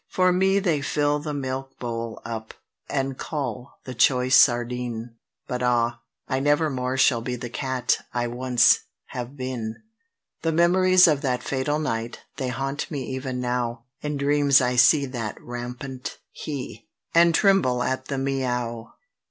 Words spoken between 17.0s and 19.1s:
and tremble at that Miaow.